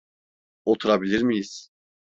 [0.65, 1.69] Oturabilir miyiz?